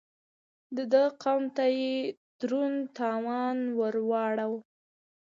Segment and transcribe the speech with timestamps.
[0.75, 1.93] د ده قوم ته يې
[2.41, 4.59] دروند تاوان ور واړاوه.